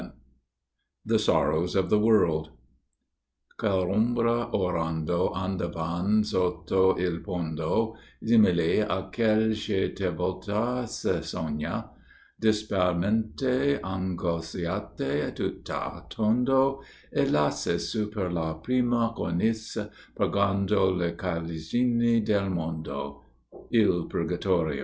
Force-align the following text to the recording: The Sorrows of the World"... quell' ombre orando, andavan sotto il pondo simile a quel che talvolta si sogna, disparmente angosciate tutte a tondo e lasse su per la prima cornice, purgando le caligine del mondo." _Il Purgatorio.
The 1.05 1.19
Sorrows 1.19 1.75
of 1.75 1.91
the 1.91 1.99
World"... 1.99 2.49
quell' 3.59 3.93
ombre 3.93 4.47
orando, 4.51 5.31
andavan 5.35 6.25
sotto 6.25 6.95
il 6.97 7.19
pondo 7.19 7.95
simile 8.19 8.81
a 8.83 9.03
quel 9.11 9.53
che 9.53 9.93
talvolta 9.93 10.87
si 10.87 11.21
sogna, 11.21 11.87
disparmente 12.35 13.79
angosciate 13.79 15.33
tutte 15.35 15.71
a 15.71 16.03
tondo 16.07 16.83
e 17.11 17.29
lasse 17.29 17.77
su 17.77 18.09
per 18.09 18.31
la 18.33 18.55
prima 18.55 19.11
cornice, 19.13 19.91
purgando 20.15 20.95
le 20.95 21.13
caligine 21.13 22.23
del 22.23 22.49
mondo." 22.49 23.25
_Il 23.71 24.07
Purgatorio. 24.07 24.79